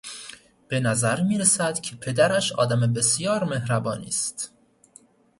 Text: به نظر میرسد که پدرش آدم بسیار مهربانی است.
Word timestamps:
به 0.67 0.79
نظر 0.79 1.21
میرسد 1.21 1.79
که 1.79 1.95
پدرش 1.95 2.51
آدم 2.51 2.93
بسیار 2.93 3.43
مهربانی 3.43 4.07
است. 4.07 4.53